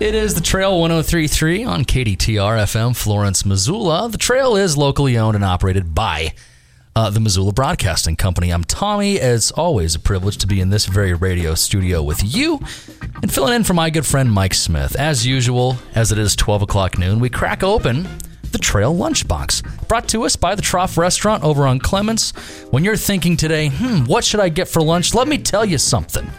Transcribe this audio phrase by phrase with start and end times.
[0.00, 4.08] It is the Trail 1033 on KDTR FM, Florence, Missoula.
[4.08, 6.34] The Trail is locally owned and operated by
[6.94, 8.50] uh, the Missoula Broadcasting Company.
[8.50, 9.16] I'm Tommy.
[9.16, 12.60] It's always a privilege to be in this very radio studio with you
[13.22, 14.94] and filling in for my good friend Mike Smith.
[14.94, 18.06] As usual, as it is 12 o'clock noon, we crack open
[18.52, 22.30] the Trail Lunchbox, brought to us by the Trough Restaurant over on Clements.
[22.70, 25.12] When you're thinking today, hmm, what should I get for lunch?
[25.12, 26.30] Let me tell you something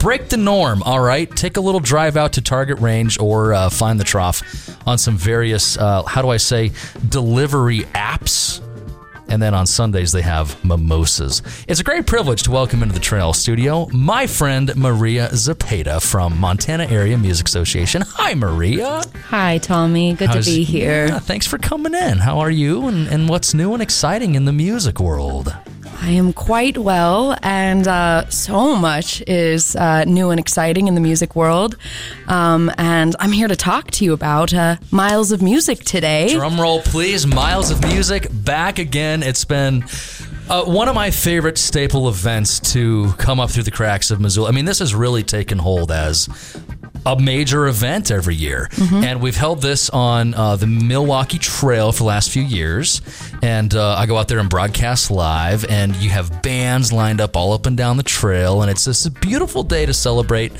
[0.00, 1.30] break the norm, all right?
[1.36, 4.42] Take a little drive out to Target Range or uh, find the trough
[4.88, 6.72] on some various, uh, how do I say,
[7.08, 8.60] delivery apps.
[9.28, 11.42] And then on Sundays, they have mimosas.
[11.68, 16.36] It's a great privilege to welcome into the Trail Studio my friend Maria Zepeda from
[16.40, 18.02] Montana Area Music Association.
[18.04, 19.04] Hi, Maria.
[19.28, 20.14] Hi, Tommy.
[20.14, 21.06] Good How's- to be here.
[21.06, 22.18] Yeah, thanks for coming in.
[22.18, 22.88] How are you?
[22.88, 25.54] And, and what's new and exciting in the music world?
[26.02, 31.00] I am quite well, and uh, so much is uh, new and exciting in the
[31.00, 31.76] music world.
[32.26, 36.32] Um, and I'm here to talk to you about uh, Miles of Music today.
[36.34, 37.26] Drum roll, please.
[37.26, 39.22] Miles of Music back again.
[39.22, 39.84] It's been
[40.48, 44.48] uh, one of my favorite staple events to come up through the cracks of Missoula.
[44.48, 46.28] I mean, this has really taken hold as
[47.06, 48.68] a major event every year.
[48.92, 53.00] And we've held this on uh, the Milwaukee Trail for the last few years.
[53.42, 57.36] And uh, I go out there and broadcast live, and you have bands lined up
[57.36, 58.62] all up and down the trail.
[58.62, 60.52] And it's just a beautiful day to celebrate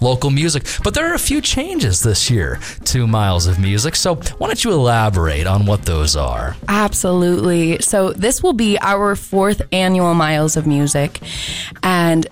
[0.00, 0.66] local music.
[0.84, 3.96] But there are a few changes this year to Miles of Music.
[3.96, 6.56] So why don't you elaborate on what those are?
[6.68, 7.78] Absolutely.
[7.80, 11.20] So, this will be our fourth annual Miles of Music.
[11.82, 12.26] And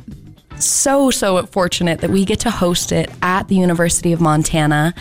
[0.61, 4.95] so, so fortunate that we get to host it at the University of Montana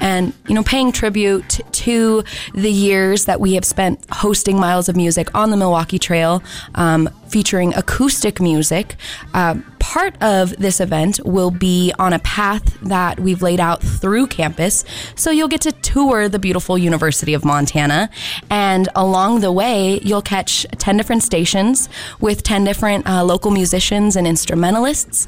[0.00, 4.96] and, you know, paying tribute to the years that we have spent hosting Miles of
[4.96, 6.42] Music on the Milwaukee Trail,
[6.74, 8.96] um, featuring acoustic music.
[9.34, 9.56] Uh,
[9.98, 14.84] part of this event will be on a path that we've laid out through campus.
[15.16, 18.08] So you'll get to tour the beautiful University of Montana.
[18.48, 21.88] And along the way, you'll catch 10 different stations
[22.20, 25.26] with 10 different uh, local musicians and instrumentalists.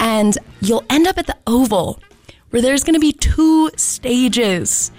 [0.00, 2.00] And you'll end up at the Oval,
[2.50, 4.90] where there's going to be two stages.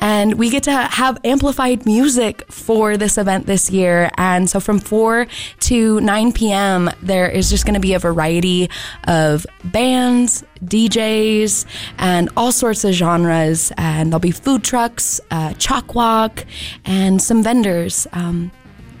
[0.00, 4.10] And we get to have amplified music for this event this year.
[4.16, 5.26] And so from 4
[5.60, 8.70] to 9 p.m., there is just going to be a variety
[9.04, 11.66] of bands, DJs,
[11.98, 13.72] and all sorts of genres.
[13.76, 16.46] And there'll be food trucks, uh, chalk walk,
[16.84, 18.50] and some vendors um,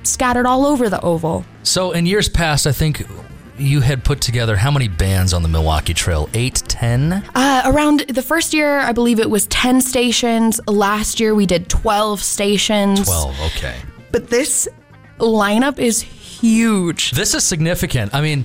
[0.02, 1.44] scattered all over the oval.
[1.62, 3.06] So in years past, I think
[3.60, 6.28] you had put together how many bands on the Milwaukee Trail?
[6.34, 7.12] Eight, ten?
[7.34, 10.60] Uh, around the first year, I believe it was 10 stations.
[10.66, 13.04] Last year, we did 12 stations.
[13.04, 13.38] Twelve.
[13.56, 13.76] Okay.
[14.12, 14.68] But this
[15.18, 17.12] lineup is huge.
[17.12, 18.14] This is significant.
[18.14, 18.44] I mean,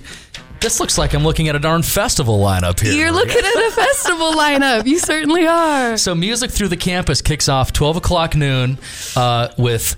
[0.62, 2.92] this looks like I'm looking at a darn festival lineup here.
[2.94, 3.26] You're Maria.
[3.26, 4.86] looking at a festival lineup.
[4.86, 5.98] You certainly are.
[5.98, 8.78] So, music through the campus kicks off 12 o'clock noon
[9.16, 9.96] uh, with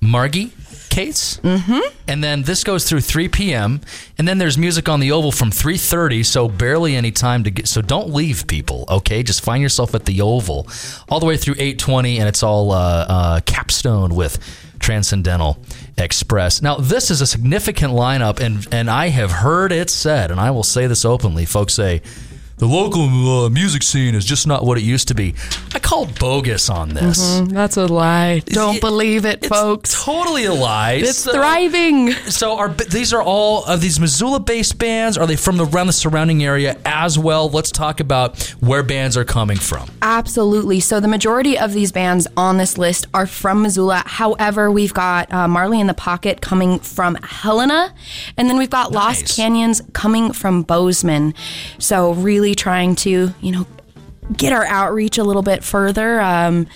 [0.00, 0.52] Margie
[0.90, 1.80] Cates, mm-hmm.
[2.08, 3.80] and then this goes through 3 p.m.
[4.18, 7.68] And then there's music on the Oval from 3:30, so barely any time to get.
[7.68, 8.84] So don't leave, people.
[8.88, 10.66] Okay, just find yourself at the Oval,
[11.08, 14.38] all the way through 8:20, and it's all uh, uh, capstone with
[14.80, 15.58] Transcendental
[15.96, 16.60] Express.
[16.60, 20.50] Now, this is a significant lineup, and and I have heard it said, and I
[20.50, 21.44] will say this openly.
[21.44, 22.02] Folks say
[22.60, 23.04] the local
[23.44, 25.34] uh, music scene is just not what it used to be.
[25.74, 27.40] I call bogus on this.
[27.48, 28.42] That's a lie.
[28.46, 30.04] Don't it- believe it, It's folks.
[30.04, 30.92] totally a lie.
[30.92, 32.12] It's So- thriving.
[32.28, 35.18] So are these are all of these Missoula-based bands?
[35.18, 37.50] Are they from the, around the surrounding area as well?
[37.50, 39.88] Let's talk about where bands are coming from.
[40.00, 40.78] Absolutely.
[40.78, 44.04] So the majority of these bands on this list are from Missoula.
[44.06, 47.92] However, we've got uh, Marley in the Pocket coming from Helena,
[48.36, 49.22] and then we've got Nice.
[49.22, 51.34] Lost Canyons coming from Bozeman.
[51.78, 53.66] So really trying to, you know,
[54.36, 56.20] get our outreach a little bit further.
[56.20, 56.66] Um,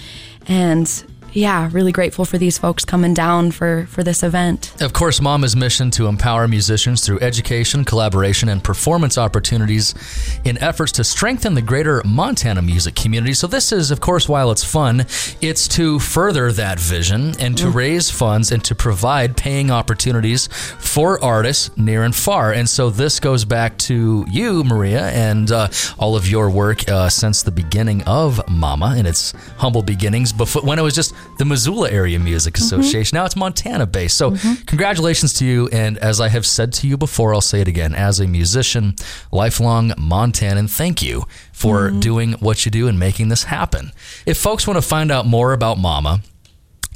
[0.47, 1.04] and
[1.34, 4.72] yeah, really grateful for these folks coming down for for this event.
[4.81, 9.95] Of course, Mama's mission to empower musicians through education, collaboration, and performance opportunities
[10.45, 13.34] in efforts to strengthen the greater Montana music community.
[13.34, 15.07] So, this is, of course, while it's fun,
[15.41, 21.22] it's to further that vision and to raise funds and to provide paying opportunities for
[21.22, 22.53] artists near and far.
[22.53, 27.09] And so, this goes back to you, Maria, and uh, all of your work uh,
[27.09, 30.33] since the beginning of Mama and its humble beginnings.
[30.33, 32.65] Before when it was just the Missoula Area Music mm-hmm.
[32.65, 33.16] Association.
[33.16, 34.16] Now it's Montana based.
[34.16, 34.65] So, mm-hmm.
[34.65, 35.68] congratulations to you.
[35.72, 37.94] And as I have said to you before, I'll say it again.
[37.94, 38.94] As a musician,
[39.32, 42.00] lifelong Montanan, thank you for mm-hmm.
[42.00, 43.92] doing what you do and making this happen.
[44.26, 46.21] If folks want to find out more about Mama,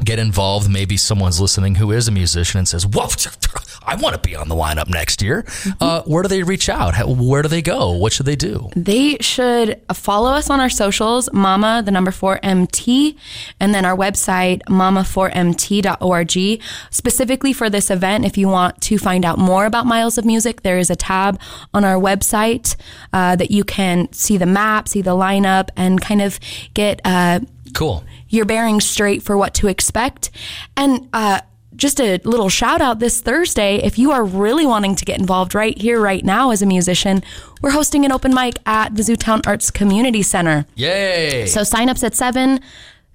[0.04, 3.08] get involved, maybe someone's listening who is a musician and says, "Whoa,
[3.86, 5.44] I want to be on the lineup next year."
[5.80, 6.94] Uh, where do they reach out?
[6.94, 7.92] How, where do they go?
[7.92, 8.70] What should they do?
[8.76, 13.16] They should follow us on our socials, Mama, the number four MT,
[13.60, 16.62] and then our website, mama4mt.org.
[16.90, 20.62] Specifically for this event, if you want to find out more about Miles of Music,
[20.62, 21.40] there is a tab
[21.74, 22.76] on our website
[23.12, 26.38] uh, that you can see the map, see the lineup, and kind of
[26.74, 27.40] get uh,
[27.75, 28.05] Cool.
[28.29, 30.31] your bearings straight for what to expect.
[30.76, 31.41] And uh,
[31.76, 35.55] just a little shout out this Thursday if you are really wanting to get involved
[35.55, 37.23] right here, right now as a musician,
[37.62, 40.67] we're hosting an open mic at the Zootown Arts Community Center.
[40.75, 41.47] Yay!
[41.47, 42.61] So sign-ups at 7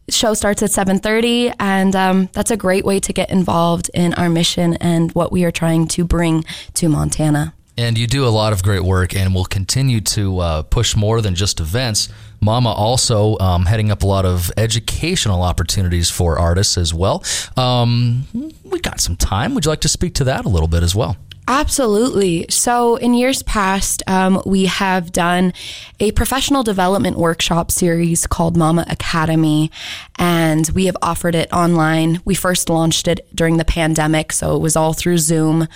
[0.10, 4.30] show starts at 7.30 and um, that's a great way to get involved in our
[4.30, 8.54] mission and what we are trying to bring to montana And you do a lot
[8.54, 12.10] of great work and will continue to uh, push more than just events.
[12.40, 17.24] Mama also um, heading up a lot of educational opportunities for artists as well.
[17.58, 18.28] Um,
[18.64, 19.56] we got some time.
[19.56, 21.18] Would you like to speak to that a little bit as well?
[21.48, 22.46] Absolutely.
[22.50, 25.52] So, in years past, um, we have done
[26.00, 29.70] a professional development workshop series called Mama Academy,
[30.18, 32.22] and we have offered it online.
[32.24, 35.68] We first launched it during the pandemic, so it was all through Zoom.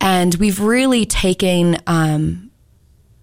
[0.00, 2.50] And we've really taken um,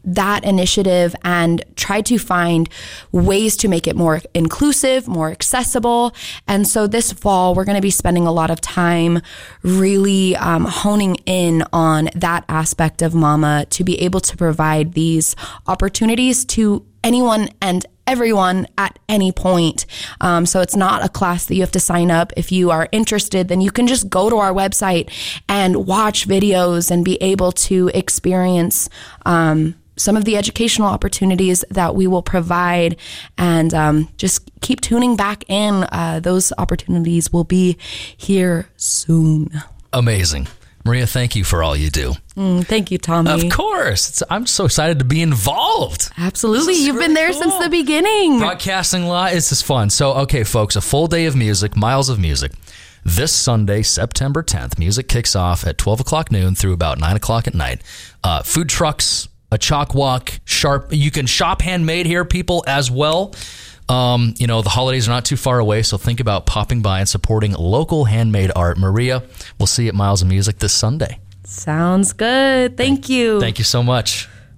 [0.04, 2.70] that initiative and tried to find
[3.12, 6.14] ways to make it more inclusive, more accessible.
[6.48, 9.22] And so this fall, we're going to be spending a lot of time
[9.62, 15.36] really um, honing in on that aspect of Mama to be able to provide these
[15.68, 19.86] opportunities to anyone and everyone at any point.
[20.20, 22.34] Um, so it's not a class that you have to sign up.
[22.36, 25.12] If you are interested, then you can just go to our website
[25.48, 28.90] and watch videos and be able to experience.
[29.28, 32.96] Um, some of the educational opportunities that we will provide
[33.38, 35.84] and um, just keep tuning back in.
[35.92, 37.78] Uh, those opportunities will be
[38.16, 39.62] here soon.
[39.94, 40.48] Amazing.
[40.86, 42.14] Maria, thank you for all you do.
[42.36, 43.32] Mm, thank you, Tommy.
[43.32, 44.10] Of course.
[44.10, 46.10] It's, I'm so excited to be involved.
[46.18, 46.76] Absolutely.
[46.76, 48.40] You've been really there since the beginning.
[48.40, 49.90] Broadcasting law is just fun.
[49.90, 52.54] So, okay, folks, a full day of music, miles of music.
[53.06, 57.48] This Sunday, September 10th, music kicks off at 12 o'clock noon through about 9 o'clock
[57.48, 57.82] at night.
[58.24, 60.90] Uh, food trucks, a chalk walk, sharp.
[60.92, 63.34] You can shop handmade here, people, as well.
[63.88, 67.00] Um, you know, the holidays are not too far away, so think about popping by
[67.00, 68.78] and supporting local handmade art.
[68.78, 69.24] Maria,
[69.60, 71.20] we'll see you at Miles of Music this Sunday.
[71.44, 72.78] Sounds good.
[72.78, 73.40] Thank you.
[73.40, 74.29] Thank you so much.